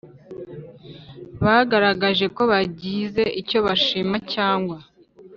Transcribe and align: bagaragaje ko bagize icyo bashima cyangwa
bagaragaje 1.43 2.25
ko 2.35 2.41
bagize 2.51 3.23
icyo 3.41 3.57
bashima 3.65 4.15
cyangwa 4.33 4.77